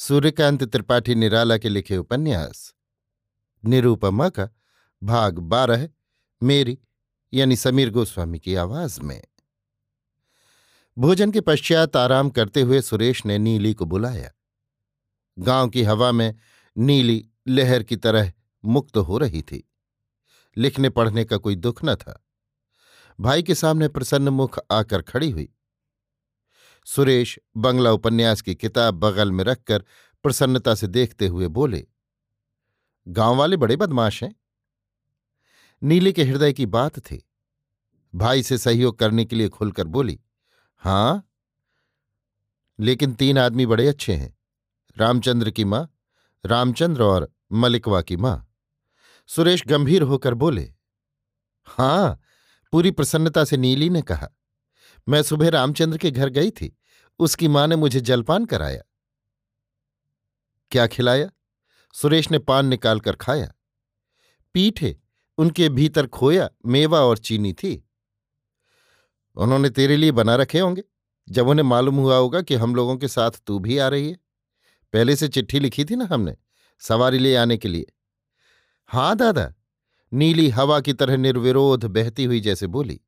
सूर्यकांत 0.00 0.64
त्रिपाठी 0.64 1.14
निराला 1.14 1.58
के 1.58 1.68
लिखे 1.68 1.96
उपन्यास। 1.96 2.74
निरूपमा 3.64 4.28
का 4.28 4.48
भाग 5.02 5.38
बारह, 5.38 5.88
मेरी, 6.42 6.78
यानी 7.34 7.56
समीर 7.56 7.90
गोस्वामी 7.90 8.38
की 8.38 8.54
आवाज़ 8.54 9.00
में। 9.00 9.24
भोजन 10.98 11.30
के 11.30 11.40
पश्चात 11.40 11.96
आराम 11.96 12.30
करते 12.30 12.62
हुए 12.62 12.80
सुरेश 12.80 13.26
ने 13.26 13.38
नीली 13.38 13.74
को 13.74 13.84
बुलाया। 13.84 14.32
गाँव 15.38 15.68
की 15.68 15.82
हवा 15.82 16.12
में 16.12 16.34
नीली 16.76 17.30
लहर 17.48 17.82
की 17.82 17.96
तरह 17.96 18.32
मुक्त 18.64 18.96
हो 18.96 19.18
रही 19.18 19.42
थी। 19.42 19.70
लिखने 20.56 20.90
पढ़ने 20.90 21.24
का 21.24 21.36
कोई 21.36 21.56
दुख 21.56 21.80
न 21.84 21.94
था। 21.94 22.26
भाई 23.20 23.42
के 23.42 23.54
सामने 23.54 23.88
प्रसन्न 23.88 24.28
मुख 24.28 24.58
आकर 24.70 25.02
खड़ी 25.02 25.30
हुई। 25.30 25.54
सुरेश 26.88 27.38
बंगला 27.56 27.90
उपन्यास 27.92 28.40
की 28.42 28.54
किताब 28.54 28.94
बगल 28.94 29.32
में 29.32 29.44
रखकर 29.44 29.84
प्रसन्नता 30.24 30.74
से 30.74 30.86
देखते 30.86 31.26
हुए 31.26 31.48
बोले, 31.48 31.86
गाँव 33.08 33.36
वाले 33.36 33.56
बड़े 33.56 33.76
बदमाश 33.76 34.22
हैं। 34.22 34.34
नीले 35.82 36.12
के 36.12 36.24
हृदय 36.24 36.52
की 36.52 36.66
बात 36.66 36.98
थी। 36.98 37.22
भाई 38.14 38.42
से 38.42 38.58
सहयोग 38.58 38.98
करने 38.98 39.24
के 39.24 39.36
लिए 39.36 39.48
खुलकर 39.48 39.86
बोली, 39.86 40.20
हाँ, 40.76 41.28
लेकिन 42.78 43.14
तीन 43.14 43.38
आदमी 43.38 43.66
बड़े 43.66 43.88
अच्छे 43.88 44.14
हैं। 44.14 44.36
रामचंद्र 44.96 45.50
की 45.50 45.64
माँ, 45.64 45.88
रामचंद्र 46.44 47.02
और 47.02 47.32
मलिकवा 47.52 48.02
की 48.02 48.16
माँ। 48.16 48.54
सुरेश 49.28 49.66
गंभीर 49.66 50.02
होकर 50.02 50.34
बोले, 50.34 50.72
हाँ, 51.64 52.20
पूरी 52.72 52.90
प्रसन्नता 52.90 53.44
से 53.44 53.56
नीली 53.56 53.90
ने 53.90 54.02
कहा। 54.02 54.28
मैं 55.08 55.22
सुबह 55.22 55.50
रामचंद्र 55.50 55.98
के 55.98 56.10
घर 56.10 56.28
गई 56.28 56.50
थी। 56.50 56.78
उसकी 57.18 57.48
माँ 57.48 57.66
ने 57.66 57.76
मुझे 57.76 58.00
जलपान 58.00 58.44
कराया। 58.44 58.82
क्या 60.70 60.86
खिलाया? 60.86 61.30
सुरेश 61.92 62.30
ने 62.30 62.38
पान 62.38 62.66
निकालकर 62.66 63.16
खाया। 63.16 63.52
पीठे, 64.54 64.98
उनके 65.38 65.68
भीतर 65.68 66.06
खोया, 66.06 66.50
मेवा 66.66 67.00
और 67.00 67.18
चीनी 67.18 67.52
थी। 67.52 67.88
उन्होंने 69.36 69.70
तेरे 69.70 69.96
लिए 69.96 70.12
बना 70.12 70.36
रखे 70.36 70.58
होंगे। 70.58 70.82
जब 71.28 71.48
उन्हें 71.48 71.64
मालूम 71.64 71.96
हुआ 71.96 72.16
होगा 72.16 72.42
कि 72.42 72.54
हम 72.54 72.74
लोगों 72.74 72.96
के 72.96 73.08
साथ 73.08 73.30
तू 73.46 73.58
भी 73.58 73.78
आ 73.78 73.88
रही 73.88 74.10
है। 74.10 74.20
पहले 74.92 75.16
से 75.16 75.28
चिट्ठी 75.28 75.60
लिखी 75.60 75.84
थी 75.84 75.96
ना 75.96 76.08
हमने, 76.12 76.36
सवारी 76.78 77.18
ले 77.18 77.36
आने 77.36 77.56
के 77.56 77.68
लिए। 77.68 77.86
हाँ, 78.86 79.16
दादा। 79.16 79.54
नीली 80.12 80.48
हवा 80.48 80.80
की 80.80 80.92
तरह 80.92 81.16
निर्विरोध 81.16 81.84
बहती 81.84 82.24
हुई 82.24 82.40
जैसे 82.40 82.66
बोली। 82.66 83.00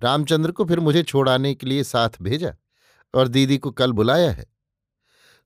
रामचंद्र 0.00 0.52
को 0.52 0.64
फिर 0.64 0.80
मुझे 0.80 1.02
छोड़ाने 1.02 1.54
के 1.54 1.66
लिए 1.66 1.84
साथ 1.84 2.22
भेजा 2.22 2.54
और 3.14 3.28
दीदी 3.28 3.58
को 3.58 3.70
कल 3.70 3.92
बुलाया 3.92 4.30
है। 4.30 4.46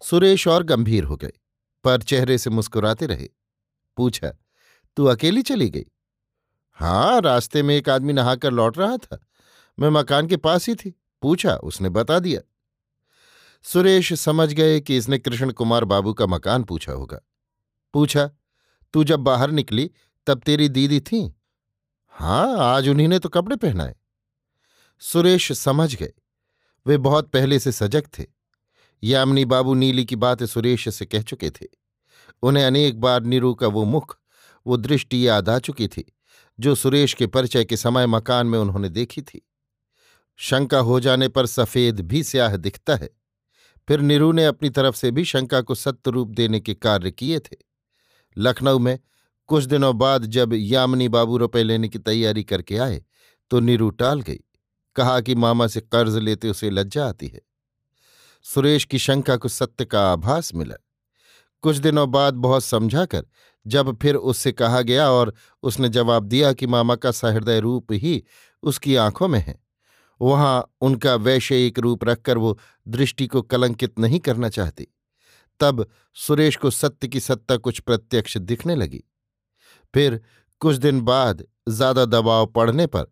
सुरेश 0.02 0.46
और 0.48 0.62
गंभीर 0.62 1.04
हो 1.04 1.16
गए, 1.16 1.32
पर 1.84 2.02
चेहरे 2.02 2.38
से 2.38 2.50
मुस्कुराते 2.50 3.06
रहे। 3.06 3.28
पूछा, 3.96 4.32
तू 4.96 5.04
अकेली 5.04 5.42
चली 5.42 5.68
गई? 5.70 5.84
हाँ 6.78 7.20
रास्ते 7.20 7.62
में 7.62 7.74
एक 7.76 7.88
आदमी 7.88 8.12
नहाकर 8.12 8.50
लौट 8.50 8.78
रहा 8.78 8.96
था। 8.96 9.18
मैं 9.78 9.90
मकान 9.90 10.26
के 10.26 10.36
पास 10.36 10.68
ही 10.68 10.74
थी। 10.74 10.94
पूछा, 11.22 11.54
उसने 11.54 11.88
बता 11.88 12.18
दिया? 12.18 12.40
सुरेश 13.64 14.12
समझ 14.12 14.52
गए 14.52 14.80
कि 14.80 14.96
इसने 14.96 15.18
कृष्ण 15.18 15.52
कुमार 15.52 15.84
बाबू 15.84 16.12
का 16.12 16.26
मकान 16.26 16.62
पूछा 16.62 16.92
होगा। 16.92 17.20
पूछा, 17.94 18.30
तू 18.94 19.04
जब 19.04 19.20
बाहर 19.20 19.50
निकली, 19.50 19.90
तब 20.26 20.40
तेरी 20.40 20.68
दीदी 20.68 21.00
थी? 21.00 21.34
हाँ 22.08 22.58
आज 22.58 22.88
उन्हीं 22.88 23.08
ने 23.08 23.18
तो 23.18 23.28
कपड़े 23.28 23.56
पहनाए। 23.56 23.96
सुरेश 25.00 25.52
समझ 25.52 25.96
गए। 25.96 26.12
वे 26.86 26.98
बहुत 26.98 27.30
पहले 27.30 27.58
से 27.58 27.72
सजग 27.72 28.06
थे। 28.18 28.26
यामिनी 29.04 29.44
बाबू 29.44 29.74
नीली 29.74 30.04
की 30.04 30.16
बात 30.16 30.44
सुरेश 30.44 30.94
से 30.94 31.06
कह 31.06 31.22
चुके 31.22 31.50
थे। 31.50 31.66
उन्हें 32.42 32.64
अनेक 32.64 33.00
बार 33.00 33.22
नीरू 33.22 33.54
का 33.54 33.66
वो 33.66 33.84
मुख, 33.84 34.18
वो 34.66 34.76
दृष्टि 34.76 35.28
याद 35.28 35.48
आ 35.48 35.58
चुकी 35.58 35.88
थी, 35.88 36.12
जो 36.60 36.74
सुरेश 36.74 37.14
के 37.14 37.26
परिचय 37.26 37.64
के 37.64 37.76
समय 37.76 38.06
मकान 38.06 38.46
में 38.46 38.58
उन्होंने 38.58 38.88
देखी 38.88 39.22
थी। 39.22 39.48
शंका 40.36 40.78
हो 40.78 41.00
जाने 41.00 41.28
पर 41.28 41.46
सफ़ेद 41.46 42.00
भी 42.00 42.22
स्याह 42.22 42.56
दिखता 42.56 42.96
है। 42.96 43.10
फिर 43.88 44.00
नीरू 44.00 44.32
ने 44.32 44.46
अपनी 44.46 44.70
तरफ़ 44.70 44.96
से 44.96 45.10
भी 45.10 45.24
शंका 45.24 45.60
को 45.60 45.74
सत्य 45.74 46.10
रूप 46.10 46.28
देने 46.28 46.60
के 46.60 46.74
कार्य 46.74 47.10
किए 47.10 47.38
थे। 47.38 47.56
लखनऊ 48.38 48.78
में 48.78 48.98
कुछ 49.46 49.64
दिनों 49.64 49.98
बाद 49.98 50.24
जब 50.24 50.50
यामिनी 50.54 51.08
बाबू 51.08 51.36
रुपए 51.36 51.62
लेने 51.62 51.88
की 51.88 51.98
तैयारी 51.98 52.44
करके 52.44 52.78
आए 52.78 53.04
तो 53.50 53.60
नीरू 53.60 53.90
टाल 53.90 54.20
गई। 54.20 54.40
कहा 54.96 55.20
कि 55.20 55.34
मामा 55.34 55.66
से 55.66 55.80
कर्ज 55.82 56.16
लेते 56.16 56.48
उसे 56.48 56.70
लज्जा 56.70 57.06
आती 57.08 57.26
है। 57.26 57.40
सुरेश 58.44 58.84
की 58.84 58.98
शंका 58.98 59.36
को 59.36 59.48
सत्य 59.48 59.84
का 59.84 60.10
आभास 60.12 60.54
मिला। 60.54 60.74
कुछ 61.64 61.76
दिनों 61.76 62.10
बाद 62.10 62.34
बहुत 62.34 62.64
समझाकर, 62.64 63.24
जब 63.66 63.96
फिर 63.98 64.14
उससे 64.14 64.52
कहा 64.52 64.80
गया 64.82 65.10
और 65.10 65.32
उसने 65.62 65.88
जवाब 65.88 66.24
दिया 66.24 66.52
कि 66.52 66.66
मामा 66.66 66.94
का 66.94 67.10
सहृदय 67.10 67.60
रूप 67.60 67.92
ही 67.92 68.22
उसकी 68.62 68.96
आँखों 68.96 69.28
में 69.28 69.38
है, 69.38 69.58
वहाँ 70.20 70.72
उनका 70.80 71.14
वैषयिक 71.16 71.78
रूप 71.78 72.04
रखकर 72.04 72.38
वो 72.38 72.58
दृष्टि 72.86 73.26
को 73.26 73.42
कलंकित 73.42 73.98
नहीं 73.98 74.18
करना 74.20 74.48
चाहती। 74.48 74.86
तब 75.60 75.86
सुरेश 76.16 76.56
को 76.56 76.70
सत्य 76.70 77.08
की 77.08 77.20
सत्ता 77.20 77.56
कुछ 77.56 77.78
प्रत्यक्ष 77.80 78.36
दिखने 78.38 78.74
लगी। 78.74 79.02
फिर 79.94 80.20
कुछ 80.62 80.76
दिन 80.76 81.00
बाद 81.00 81.44
ज़्यादा 81.68 82.04
दबाव 82.04 82.46
पड़ने 82.46 82.86
पर 82.86 83.06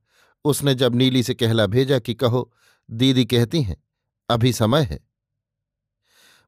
उसने 0.49 0.75
जब 0.75 0.95
नीली 0.95 1.23
से 1.23 1.35
कहला 1.35 1.67
भेजा 1.67 1.99
कि 1.99 2.15
कहो, 2.15 2.51
दीदी 2.89 3.25
कहती 3.25 3.63
हैं, 3.63 3.77
अभी 4.29 4.53
समय 4.53 4.83
है। 4.83 5.01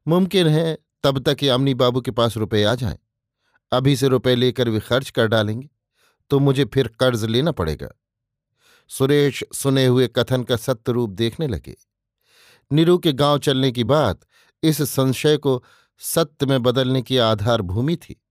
मुमकिन 0.07 0.47
है 0.47 0.77
तब 1.03 1.19
तक 1.19 1.43
ये 1.43 1.49
अमनी 1.49 1.73
बाबू 1.73 2.01
के 2.01 2.11
पास 2.11 2.37
रुपए 2.37 2.63
आ 2.63 2.75
जाएँ। 2.75 2.97
अभी 3.71 3.95
से 3.95 4.07
रुपए 4.07 4.35
लेकर 4.35 4.69
वे 4.69 4.79
खर्च 4.79 5.09
कर 5.09 5.27
डालेंगे 5.27 5.69
तो 6.31 6.39
मुझे 6.39 6.65
फिर 6.65 6.87
कर्ज 6.99 7.23
लेना 7.25 7.51
पड़ेगा। 7.51 7.89
सुरेश 8.89 9.43
सुने 9.53 9.85
हुए 9.85 10.07
कथन 10.07 10.43
का 10.43 10.55
सत्य 10.55 10.91
रूप 10.91 11.09
देखने 11.09 11.47
लगे। 11.47 11.75
नीरू 12.71 12.97
के 12.97 13.13
गाँव 13.13 13.39
चलने 13.39 13.71
की 13.71 13.83
बात 13.83 14.19
इस 14.63 14.81
संशय 14.81 15.37
को 15.37 15.63
सत्य 16.01 16.45
में 16.45 16.61
बदलने 16.63 17.01
की 17.01 17.17
आधार 17.17 17.61
भूमि 17.61 17.95
थी। 17.95 18.21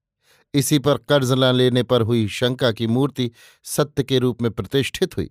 इसी 0.55 0.79
पर 0.79 0.99
कर्ज 0.99 1.33
न 1.33 1.53
लेने 1.55 1.83
पर 1.83 2.03
हुई 2.03 2.27
शंका 2.29 2.73
की 2.73 2.87
मूर्ति 2.87 3.31
सत्य 3.65 4.03
के 4.03 4.19
रूप 4.19 4.43
में 4.43 4.51
प्रतिष्ठित 4.51 5.17
हुई। 5.17 5.31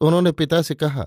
उन्होंने 0.00 0.32
पिता 0.32 0.62
से 0.62 0.74
कहा, 0.74 1.06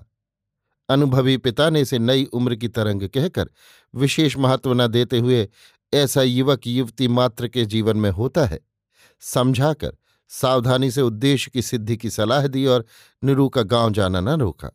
अनुभवी 0.88 1.36
पिता 1.36 1.68
ने 1.70 1.80
इसे 1.80 1.98
नई 1.98 2.24
उम्र 2.24 2.54
की 2.56 2.68
तरंग 2.68 3.08
कहकर 3.08 3.50
विशेष 3.94 4.36
महत्व 4.36 4.72
न 4.74 4.86
देते 4.86 5.18
हुए 5.18 5.48
ऐसा 5.94 6.22
युवक 6.22 6.66
युवती 6.66 7.08
मात्र 7.08 7.48
के 7.48 7.64
जीवन 7.64 7.96
में 7.96 8.10
होता 8.10 8.44
है, 8.46 8.60
समझाकर 9.22 9.96
सावधानी 10.30 10.90
से 10.90 11.00
उद्देश्य 11.00 11.50
की 11.54 11.62
सिद्धि 11.62 11.96
की 11.96 12.10
सलाह 12.10 12.46
दी 12.46 12.66
और 12.66 12.84
निरू 13.24 13.48
का 13.48 13.62
गाँव 13.62 13.92
जाना 13.92 14.20
न 14.20 14.40
रोका। 14.40 14.70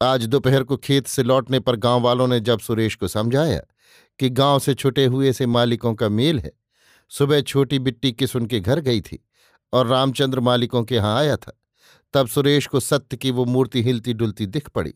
आज 0.00 0.26
दोपहर 0.26 0.62
को 0.62 0.76
खेत 0.76 1.06
से 1.06 1.22
लौटने 1.22 1.60
पर 1.60 1.76
गाँव 1.76 2.00
वालों 2.02 2.26
ने 2.28 2.40
जब 2.40 2.60
सुरेश 2.60 2.94
को 2.94 3.08
समझाया 3.08 3.60
कि 4.20 4.30
गाँव 4.30 4.58
से 4.58 4.74
छुटे 4.74 5.04
हुए 5.06 5.32
से 5.32 5.46
मालिकों 5.46 5.94
का 5.94 6.08
मेल 6.08 6.38
है, 6.40 6.52
सुबह 7.10 7.40
छोटी 7.40 7.78
बिट्टी 7.78 8.12
किस 8.12 8.36
उनके 8.36 8.60
घर 8.60 8.80
गई 8.80 9.00
थी 9.00 9.24
और 9.72 9.86
रामचंद्र 9.86 10.40
मालिकों 10.40 10.84
के 10.84 10.94
यहाँ 10.94 11.18
आया 11.18 11.36
था 11.36 11.59
तब 12.12 12.28
सुरेश 12.28 12.66
को 12.66 12.80
सत्य 12.80 13.16
की 13.16 13.30
वो 13.30 13.44
मूर्ति 13.44 13.82
हिलती 13.82 14.14
डुलती 14.14 14.46
दिख 14.46 14.68
पड़ी। 14.68 14.94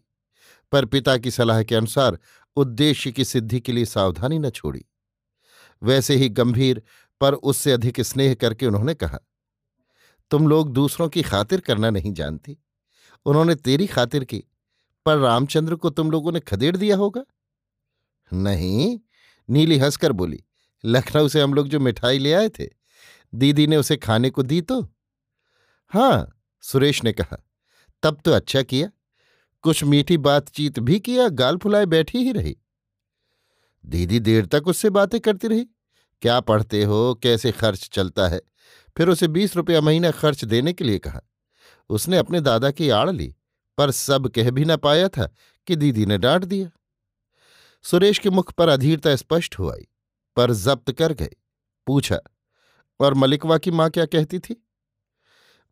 पर 0.72 0.84
पिता 0.84 1.16
की 1.16 1.31
सलाह 1.31 1.62
के 1.62 1.75
अनुसार 1.75 2.19
उद्देश्य 2.56 3.12
की 3.12 3.25
सिद्धि 3.25 3.61
के 3.61 3.72
लिए 3.72 3.84
सावधानी 3.84 4.38
न 4.38 4.50
छोड़ी। 4.50 4.84
वैसे 5.82 6.14
ही 6.14 6.28
गंभीर, 6.28 6.82
पर 7.20 7.34
उससे 7.34 7.72
अधिक 7.72 8.00
स्नेह 8.00 8.34
करके 8.34 8.66
उन्होंने 8.66 8.94
कहा, 8.94 9.19
तुम 10.31 10.49
लोग 10.49 10.72
दूसरों 10.72 11.08
की 11.08 11.22
खातिर 11.22 11.61
करना 11.61 11.90
नहीं 11.90 12.12
जानती। 12.12 12.56
उन्होंने 13.26 13.55
तेरी 13.55 13.87
खातिर 13.87 14.25
की, 14.25 14.44
पर 15.06 15.19
रामचंद्र 15.19 15.75
को 15.75 15.90
तुम 15.90 16.10
लोगों 16.10 16.32
ने 16.32 16.40
खदेड़ 16.40 16.76
दिया 16.76 16.96
होगा? 16.96 17.25
नहीं, 18.32 19.00
नीली 19.50 19.78
हंसकर 19.78 20.12
बोली, 20.12 20.44
लखनऊ 20.84 21.28
से 21.28 21.40
हम 21.40 21.55
लोग 21.55 21.69
जो 21.69 21.81
मिठाई 21.81 22.19
ले 22.19 22.32
आए 22.32 22.49
थे, 22.49 22.69
दीदी 23.34 23.67
ने 23.67 23.76
उसे 23.76 23.96
खाने 23.96 24.31
को 24.31 24.43
दी 24.43 24.60
तो? 24.60 24.82
हाँ 25.88 26.33
सुरेश 26.64 27.05
ने 27.05 27.12
कहा, 27.12 27.37
तब 28.02 28.20
तो 28.25 28.32
अच्छा 28.32 28.62
किया। 28.62 28.88
कुछ 29.64 29.84
मीठी 29.84 30.16
बातचीत 30.16 30.78
भी 30.78 30.99
किया, 31.00 31.28
गाल 31.28 31.56
फुलाए, 31.56 31.87
बैठी 31.87 32.19
ही 32.19 32.32
रही। 32.32 32.56
दीदी 33.84 34.20
देर 34.20 34.46
तक 34.46 34.66
उससे 34.66 34.90
बातें 34.90 35.20
करती 35.20 35.49
रही। 35.49 35.64
क्या 36.22 36.40
पढ़ते 36.40 36.82
हो, 36.84 37.14
कैसे 37.14 37.52
खर्च 37.52 37.88
चलता 37.93 38.28
है? 38.28 38.40
फिर 38.96 39.08
उसे 39.08 39.28
बीस 39.28 39.56
रुपया 39.56 39.81
महीना 39.81 40.11
खर्च 40.11 40.44
देने 40.44 40.72
के 40.72 40.84
लिए 40.84 40.99
कहा। 40.99 41.20
उसने 41.88 42.19
अपने 42.19 42.40
दादा 42.40 42.70
की 42.70 42.88
आड़ 42.88 43.10
ली, 43.10 43.34
पर 43.78 43.90
सब 43.90 44.28
कह 44.28 44.50
भी 44.50 44.64
न 44.64 44.76
पाया 44.76 45.08
था 45.08 45.28
कि 45.67 45.76
दीदी 45.76 46.06
ने 46.06 46.19
डांट 46.19 46.44
दिया। 46.44 46.70
सुरेश 47.82 48.19
के 48.19 48.31
मुख 48.31 48.52
पर 48.52 48.69
अधीरता 48.69 49.17
स्पष्ट 49.17 49.58
हो 49.58 49.70
आई, 49.70 49.87
पर 50.37 50.52
जब्त 50.52 50.93
कर 50.93 51.12
गए 51.12 51.34
पूछा, 51.87 52.20
और 53.00 53.14
मलिकवा 53.14 53.58
की 53.58 53.70
माँ 53.70 53.90
क्या 53.90 54.06
कहती 54.06 54.38
थी? 54.38 54.63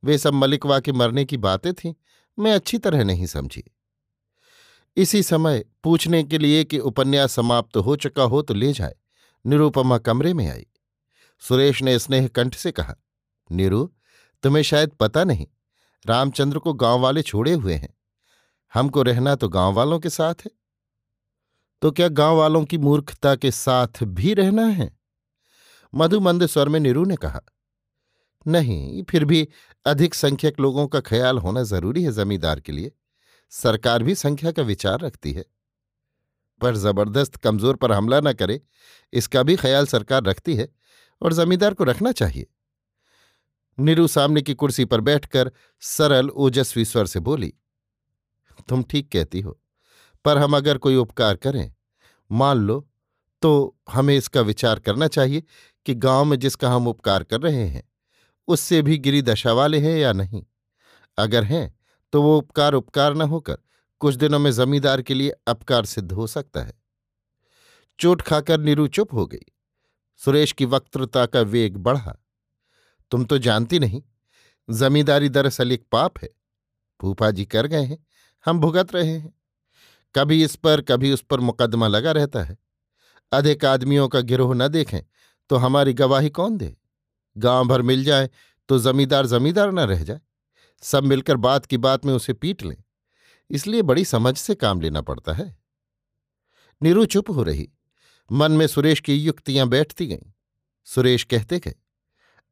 वे 0.04 0.18
सब 0.18 0.34
मलिकवा 0.34 0.80
के 0.80 0.92
मरने 0.92 1.24
की 1.24 1.36
बातें 1.36 1.74
थीं, 1.74 1.94
मैं 2.38 2.52
अच्छी 2.52 2.78
तरह 2.78 3.04
नहीं 3.04 3.26
समझी। 3.26 3.64
इसी 4.96 5.22
समय 5.22 5.64
पूछने 5.82 6.22
के 6.24 6.38
लिए 6.38 6.64
कि 6.64 6.78
उपन्यास 6.78 7.32
समाप्त 7.32 7.76
हो 7.76 7.96
चुका 7.96 8.22
हो 8.22 8.42
तो 8.42 8.54
ले 8.54 8.72
जाए। 8.72 8.94
निरूपमा 9.46 9.98
कमरे 9.98 10.34
में 10.34 10.48
आई। 10.50 10.66
सुरेश 11.40 11.82
ने 11.82 11.98
स्नेह 11.98 12.28
कंठ 12.28 12.54
से 12.54 12.72
कहा, 12.72 12.94
नीरू, 13.50 13.92
तुम्हें 14.42 14.62
शायद 14.62 14.90
पता 14.90 15.24
नहीं, 15.24 15.46
रामचंद्र 16.06 16.58
को 16.58 16.72
गाँव 16.72 17.00
वाले 17.00 17.22
छोड़े 17.22 17.52
हुए 17.52 17.74
हैं। 17.74 17.94
हमको 18.74 19.02
रहना 19.02 19.34
तो 19.34 19.48
गाँव 19.48 19.72
वालों 19.72 19.98
के 20.00 20.10
साथ 20.10 20.34
है। 20.34 20.50
तो 21.82 21.90
क्या 21.90 22.08
गाँव 22.08 22.36
वालों 22.36 22.64
की 22.64 22.78
मूर्खता 22.78 23.34
के 23.36 23.50
साथ 23.50 24.02
भी 24.02 24.34
रहना 24.34 24.66
है? 24.66 24.98
मधुमंद 25.94 26.46
स्वर 26.46 26.68
में 26.68 26.80
नीरू 26.80 27.04
ने 27.04 27.16
कहा 27.16 27.40
नहीं, 28.46 29.02
फिर 29.02 29.24
भी 29.24 29.48
अधिक 29.86 30.14
संख्यक 30.14 30.60
लोगों 30.60 30.86
का 30.86 31.00
ख्याल 31.00 31.38
होना 31.38 31.62
ज़रूरी 31.62 32.02
है 32.02 32.12
जमींदार 32.12 32.60
के 32.60 32.72
लिए। 32.72 32.92
सरकार 33.52 34.02
भी 34.02 34.14
संख्या 34.14 34.52
का 34.52 34.62
विचार 34.62 35.00
रखती 35.00 35.32
है। 35.32 35.44
पर 36.60 36.76
ज़बरदस्त 36.76 37.36
कमज़ोर 37.36 37.76
पर 37.76 37.92
हमला 37.92 38.20
न 38.20 38.32
करे, 38.32 38.60
इसका 39.12 39.42
भी 39.42 39.56
ख्याल 39.56 39.86
सरकार 39.86 40.22
रखती 40.24 40.54
है 40.56 40.68
और 41.22 41.32
जमींदार 41.32 41.74
को 41.74 41.84
रखना 41.84 42.12
चाहिए। 42.12 42.46
नीरू 43.78 44.06
सामने 44.06 44.42
की 44.42 44.54
कुर्सी 44.54 44.84
पर 44.84 45.00
बैठकर 45.00 45.50
सरल, 45.82 46.28
ओजस्वी 46.28 46.84
स्वर 46.84 47.06
से 47.06 47.20
बोली, 47.20 47.52
तुम 48.68 48.82
ठीक 48.82 49.10
कहती 49.12 49.40
हो, 49.40 49.58
पर 50.24 50.38
हम 50.38 50.56
अगर 50.56 50.78
कोई 50.78 50.96
उपकार 50.96 51.36
करें, 51.36 51.72
मान 52.30 52.58
लो 52.58 52.86
तो 53.42 53.76
हमें 53.90 54.14
इसका 54.16 54.40
विचार 54.40 54.78
करना 54.78 55.06
चाहिए 55.08 55.42
कि 55.86 55.94
गाँव 55.94 56.24
में 56.24 56.38
जिसका 56.38 56.70
हम 56.70 56.86
उपकार 56.88 57.22
कर 57.24 57.40
रहे 57.40 57.66
हैं 57.66 57.82
उससे 58.48 58.82
भी 58.82 58.98
गिरी 58.98 59.22
दशा 59.22 59.52
वाले 59.52 59.78
हैं 59.78 59.98
या 59.98 60.12
नहीं? 60.12 60.44
अगर 61.18 61.44
हैं 61.44 61.78
तो 62.12 62.22
वो 62.22 62.38
उपकार 62.38 62.74
उपकार 62.74 63.14
न 63.14 63.22
होकर 63.22 63.58
कुछ 63.98 64.14
दिनों 64.14 64.38
में 64.38 64.50
जमींदार 64.52 65.02
के 65.02 65.14
लिए 65.14 65.30
अपकार 65.46 65.84
सिद्ध 65.84 66.12
हो 66.12 66.26
सकता 66.26 66.62
है। 66.62 66.82
चोट 68.00 68.22
खाकर 68.22 68.60
नीरू 68.60 68.86
चुप 68.86 69.14
हो 69.14 69.26
गई। 69.26 69.44
सुरेश 70.16 70.52
की 70.52 70.64
वक्तृता 70.64 71.26
का 71.26 71.40
वेग 71.40 71.76
बढ़ा। 71.76 72.16
तुम 73.10 73.24
तो 73.24 73.38
जानती 73.38 73.78
नहीं, 73.78 74.02
जमींदारी 74.70 75.28
दरअसल 75.28 75.72
एक 75.72 75.84
पाप 75.92 76.18
है। 76.22 76.30
फूफा 77.00 77.30
जी 77.30 77.44
कर 77.44 77.66
गए 77.66 77.82
हैं, 77.82 78.06
हम 78.46 78.60
भुगत 78.60 78.94
रहे 78.94 79.18
हैं। 79.18 79.34
कभी 80.14 80.44
इस 80.44 80.56
पर, 80.56 80.80
कभी 80.80 81.12
उस 81.12 81.22
पर 81.22 81.40
मुकदमा 81.40 81.86
लगा 81.86 82.12
रहता 82.12 82.42
है। 82.42 82.58
अधिक 83.32 83.64
आदमियों 83.64 84.08
का 84.08 84.20
गिरोह 84.20 84.54
न 84.54 84.68
देखें 84.68 85.00
तो 85.48 85.56
हमारी 85.56 85.92
गवाही 85.92 86.30
कौन 86.30 86.56
दे? 86.56 86.76
गाँव 87.36 87.68
भर 87.68 87.82
मिल 87.82 88.04
जाए 88.04 88.28
तो 88.68 88.78
जमींदार 88.78 89.26
जमींदार 89.26 89.72
न 89.72 89.78
रह 89.80 90.02
जाए। 90.02 90.20
सब 90.82 91.04
मिलकर 91.04 91.36
बात 91.36 91.66
की 91.66 91.76
बात 91.78 92.04
में 92.04 92.12
उसे 92.14 92.32
पीट 92.32 92.62
लें। 92.62 92.76
इसलिए 93.50 93.82
बड़ी 93.82 94.04
समझ 94.04 94.36
से 94.36 94.54
काम 94.54 94.80
लेना 94.80 95.00
पड़ता 95.00 95.32
है। 95.32 95.54
नीरू 96.82 97.04
चुप 97.06 97.30
हो 97.30 97.42
रही। 97.42 97.68
मन 98.30 98.52
में 98.52 98.66
सुरेश 98.66 99.00
की 99.00 99.14
युक्तियाँ 99.14 99.68
बैठती 99.68 100.06
गईं। 100.06 100.30
सुरेश 100.86 101.24
कहते 101.24 101.58
गए, 101.58 101.74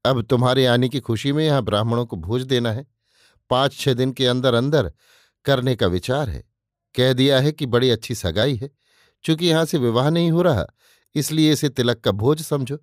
अब 0.04 0.22
तुम्हारे 0.22 0.66
आने 0.66 0.88
की 0.88 1.00
खुशी 1.00 1.32
में 1.32 1.44
यहाँ 1.44 1.62
ब्राह्मणों 1.62 2.04
को 2.06 2.16
भोज 2.16 2.42
देना 2.42 2.72
है। 2.72 2.86
पाँच 3.50 3.74
छह 3.74 3.94
दिन 3.94 4.12
के 4.12 4.26
अंदर 4.26 4.54
अंदर 4.54 4.92
करने 5.46 5.74
का 5.76 5.86
विचार 5.86 6.28
है। 6.30 6.42
कह 6.94 7.12
दिया 7.12 7.40
है 7.40 7.52
कि 7.52 7.66
बड़ी 7.66 7.90
अच्छी 7.90 8.14
सगाई 8.14 8.56
है। 8.56 8.70
चूँकि 9.24 9.46
यहाँ 9.46 9.64
से 9.64 9.78
विवाह 9.78 10.10
नहीं 10.10 10.30
हो 10.30 10.42
रहा, 10.42 10.66
इसलिए 11.14 11.52
इसे 11.52 11.68
तिलक 11.68 12.00
का 12.00 12.10
भोज 12.12 12.42
समझो। 12.42 12.78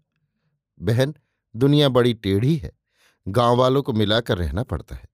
बहन 0.80 1.14
दुनिया 1.56 1.90
बड़ी 1.90 2.14
टेढ़ी 2.14 2.56
है। 2.56 2.72
गाँव 3.28 3.56
वालों 3.56 3.84
को 3.84 3.94
मिलाकर 3.94 4.38
रहना 4.38 4.64
पड़ता 4.64 4.96
है। 4.96 5.10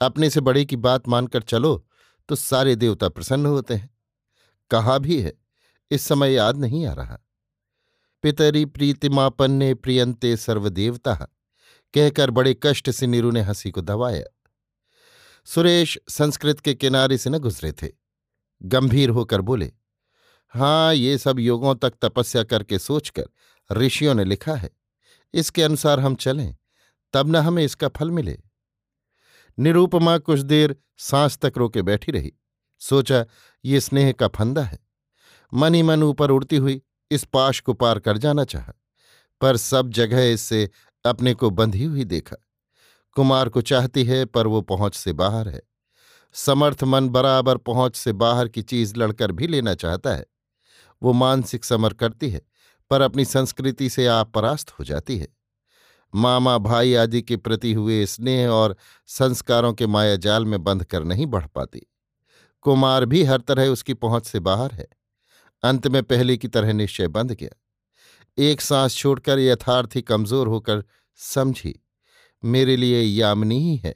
अपने 0.00 0.30
से 0.30 0.40
बड़े 0.40 0.64
की 0.64 0.76
बात 0.76 1.08
मानकर 1.08 1.42
चलो 1.42 1.86
तो 2.28 2.34
सारे 2.34 2.76
देवता 2.76 3.08
प्रसन्न 3.08 3.46
होते 3.46 3.74
हैं। 3.74 3.90
कहा 4.70 4.98
भी 4.98 5.20
है, 5.20 5.32
इस 5.90 6.02
समय 6.02 6.32
याद 6.32 6.56
नहीं 6.56 6.86
आ 6.86 6.92
रहा। 6.92 7.18
पितरी 8.22 8.64
प्रीतिमापन्ने 8.64 9.74
प्रियंते 9.74 10.36
सर्वदेवता, 10.36 11.14
कहकर 11.94 12.30
बड़े 12.30 12.56
कष्ट 12.62 12.90
से 12.90 13.06
नीरू 13.06 13.30
ने 13.30 13.40
हँसी 13.40 13.70
को 13.70 13.80
दबाया। 13.80 14.24
सुरेश 15.44 15.98
संस्कृत 16.08 16.60
के 16.60 16.74
किनारे 16.74 17.18
से 17.18 17.30
न 17.30 17.38
गुजरे 17.38 17.72
थे। 17.72 17.88
गंभीर 18.62 19.10
होकर 19.10 19.40
बोले 19.40 19.72
हाँ 20.48 20.94
ये 20.94 21.18
सब 21.18 21.38
योगों 21.38 21.74
तक 21.74 21.94
तपस्या 22.02 22.42
करके 22.42 22.78
सोचकर 22.78 23.24
ऋषियों 23.72 24.14
ने 24.14 24.24
लिखा 24.24 24.54
है। 24.54 24.70
इसके 25.34 25.62
अनुसार 25.62 26.00
हम 26.00 26.14
चलें, 26.14 26.56
तब 27.14 27.28
न 27.28 27.36
हमें 27.36 27.64
इसका 27.64 27.88
फल 27.88 28.10
मिले। 28.10 28.38
निरूपमा 29.58 30.16
कुछ 30.18 30.40
देर 30.40 30.76
सांस 30.98 31.38
तक 31.38 31.52
रोके 31.56 31.82
बैठी 31.82 32.12
रही। 32.12 32.32
सोचा, 32.80 33.24
ये 33.64 33.80
स्नेह 33.80 34.12
का 34.12 34.28
फंदा 34.28 34.62
है। 34.62 34.78
मन 35.52 35.74
ही 35.74 35.82
मन 35.82 36.02
ऊपर 36.02 36.30
उड़ती 36.30 36.56
हुई 36.56 36.80
इस 37.10 37.24
पाश 37.24 37.60
को 37.60 37.72
पार 37.72 37.98
कर 37.98 38.18
जाना 38.18 38.44
चाहा, 38.44 38.72
पर 39.40 39.56
सब 39.56 39.88
जगह 39.88 40.22
इससे 40.22 40.70
अपने 41.04 41.34
को 41.34 41.50
बंधी 41.50 41.84
हुई 41.84 42.04
देखा। 42.04 42.36
कुमार 43.16 43.48
को 43.48 43.60
चाहती 43.60 44.04
है, 44.04 44.24
पर 44.24 44.46
वो 44.46 44.60
पहुँच 44.60 44.94
से 44.94 45.12
बाहर 45.12 45.48
है। 45.48 45.62
समर्थ 46.34 46.84
मन 46.84 47.08
बराबर 47.08 47.56
पहुँच 47.56 47.96
से 47.96 48.12
बाहर 48.12 48.48
की 48.48 48.62
चीज़ 48.62 48.94
लड़कर 48.96 49.32
भी 49.32 49.46
लेना 49.46 49.74
चाहता 49.74 50.14
है। 50.14 50.26
वो 51.02 51.12
मानसिक 51.12 51.64
समर 51.64 51.92
करती 51.92 52.30
है। 52.30 52.40
पर 52.94 53.02
अपनी 53.02 53.24
संस्कृति 53.24 53.88
से 53.90 54.06
आप 54.06 54.30
परास्त 54.32 54.70
हो 54.70 54.84
जाती 54.84 55.18
है। 55.18 55.28
मामा 56.12 56.58
भाई 56.58 56.94
आदि 56.94 57.22
के 57.22 57.36
प्रति 57.36 57.72
हुए 57.72 58.04
स्नेह 58.06 58.48
और 58.48 58.76
संस्कारों 59.08 59.72
के 59.72 59.86
माया 59.86 60.16
जाल 60.16 60.44
में 60.44 60.62
बंध 60.64 60.84
कर 60.84 61.04
नहीं 61.04 61.26
बढ़ 61.26 61.46
पाती। 61.46 61.80
कुमार 62.64 63.04
भी 63.04 63.22
हर 63.22 63.40
तरह 63.40 63.68
उसकी 63.68 63.94
पहुँच 63.94 64.26
से 64.26 64.40
बाहर 64.40 64.72
है। 64.72 64.86
अंत 65.62 65.86
में 65.88 66.02
पहले 66.02 66.36
की 66.36 66.48
तरह 66.48 66.72
निश्चय 66.72 67.08
बंध 67.08 67.32
गया। 67.32 67.50
एक 68.38 68.60
सांस 68.60 68.96
छोड़कर 68.96 69.38
यथार्थ 69.38 69.96
ही 69.96 70.02
कमज़ोर 70.02 70.48
होकर 70.48 70.84
समझी, 71.20 71.74
मेरे 72.42 72.76
लिए 72.76 73.02
यामिनी 73.02 73.58
ही 73.60 73.76
है, 73.76 73.94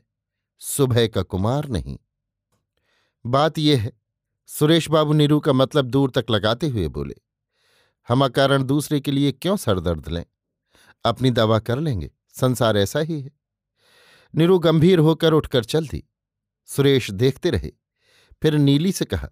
सुबह 0.60 1.06
का 1.06 1.22
कुमार 1.22 1.68
नहीं। 1.68 1.98
बात 3.24 3.58
यह 3.58 3.80
है, 3.80 3.92
सुरेश 4.48 4.90
बाबू 4.90 5.12
नीरू 5.12 5.40
का 5.40 5.52
मतलब 5.52 5.84
दूर 5.86 6.10
तक 6.10 6.30
लगाते 6.30 6.68
हुए 6.68 6.88
बोले 6.88 7.14
हम 8.08 8.24
अकारण 8.24 8.62
दूसरे 8.62 9.00
के 9.00 9.10
लिए 9.10 9.32
क्यों 9.32 9.56
सरदर्द 9.56 10.08
लें? 10.08 10.24
अपनी 11.04 11.30
दवा 11.30 11.58
कर 11.58 11.78
लेंगे, 11.78 12.10
संसार 12.32 12.76
ऐसा 12.76 13.00
ही 13.00 13.20
है। 13.20 13.30
नीरू 14.34 14.58
गंभीर 14.58 14.98
होकर 14.98 15.32
उठकर 15.32 15.64
चल 15.64 15.88
दी। 15.88 16.04
सुरेश 16.66 17.10
देखते 17.10 17.50
रहे, 17.50 17.72
फिर 18.42 18.54
नीली 18.54 18.92
से 18.92 19.04
कहा, 19.04 19.28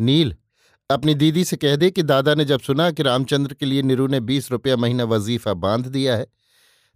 नील, 0.00 0.36
अपनी 0.90 1.14
दीदी 1.14 1.44
से 1.44 1.56
कह 1.56 1.76
दे 1.76 1.90
कि 1.90 2.02
दादा 2.02 2.34
ने 2.34 2.44
जब 2.44 2.60
सुना 2.60 2.90
कि 2.90 3.02
रामचंद्र 3.02 3.54
के 3.54 3.66
लिए 3.66 3.82
नीरू 3.82 4.06
ने 4.06 4.20
बीस 4.20 4.50
रुपया 4.50 4.76
महीना 4.76 5.04
वजीफा 5.04 5.54
बाँध 5.54 5.86
दिया 5.86 6.16
है, 6.16 6.26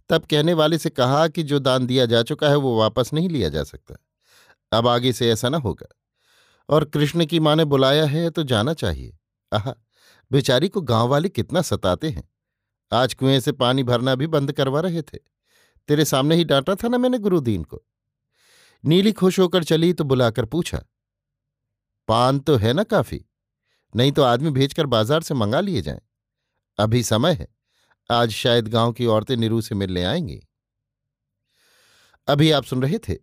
तब 0.09 0.25
कहने 0.25 0.53
वाले 0.53 0.77
से 0.77 0.89
कहा 0.89 1.27
कि 1.27 1.43
जो 1.43 1.59
दान 1.59 1.85
दिया 1.85 2.05
जा 2.05 2.23
चुका 2.23 2.49
है 2.49 2.55
वो 2.55 2.79
वापस 2.79 3.13
नहीं 3.13 3.29
लिया 3.29 3.49
जा 3.49 3.63
सकता। 3.63 3.95
अब 4.77 4.87
आगे 4.87 5.13
से 5.13 5.29
ऐसा 5.31 5.49
ना 5.49 5.57
होगा। 5.57 5.87
और 6.69 6.85
कृष्ण 6.85 7.25
की 7.25 7.39
माँ 7.39 7.55
ने 7.55 7.65
बुलाया 7.65 8.05
है 8.05 8.29
तो 8.29 8.43
जाना 8.43 8.73
चाहिए। 8.73 9.17
आह 9.53 9.71
बेचारी 10.31 10.69
को 10.69 10.81
गाँव 10.81 11.07
वाले 11.07 11.29
कितना 11.29 11.61
सताते 11.61 12.09
हैं। 12.09 12.27
आज 12.91 13.13
कुएँ 13.13 13.39
से 13.39 13.51
पानी 13.51 13.83
भरना 13.83 14.15
भी 14.15 14.27
बंद 14.27 14.51
करवा 14.51 14.79
रहे 14.79 15.01
थे। 15.01 15.17
तेरे 15.89 16.05
सामने 16.05 16.35
ही 16.35 16.43
डांटा 16.43 16.75
था 16.75 16.87
ना 16.87 16.97
मैंने 16.97 17.17
गुरुदीन 17.19 17.63
को। 17.63 17.83
नीली 18.83 19.11
खुश 19.11 19.39
होकर 19.39 19.63
चली 19.63 19.93
तो 19.93 20.03
बुलाकर 20.03 20.45
पूछा, 20.45 20.81
पान 22.07 22.39
तो 22.39 22.55
है 22.55 22.73
ना 22.73 22.83
काफ़ी? 22.83 23.23
नहीं 23.93 24.11
तो 24.11 24.23
आदमी 24.23 24.49
भेजकर 24.51 24.85
बाज़ार 24.85 25.21
से 25.21 25.33
मंगा 25.33 25.59
लिए 25.59 25.81
जाए। 25.81 26.01
अभी 26.79 27.01
समय 27.03 27.33
है। 27.33 27.47
आज 28.09 28.31
शायद 28.31 28.67
गाँव 28.67 28.91
की 28.91 29.05
औरतें 29.05 29.35
निरू 29.37 29.61
से 29.61 29.75
मिलने 29.75 30.03
आएँगी। 30.03 30.39
अभी 32.27 32.51
आप 32.51 32.63
सुन 32.63 32.81
रहे 32.81 32.97
थे 32.99 33.15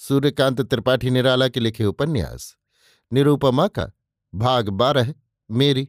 सूर्यकांत 0.00 0.60
त्रिपाठी 0.60 1.10
निराला 1.10 1.48
के 1.48 1.60
लिखे 1.60 1.84
उपन्यास, 1.84 2.56
निरूपमा 3.12 3.66
का 3.68 3.90
भाग 4.32 4.68
बारह, 4.70 5.12
मेरी 5.50 5.88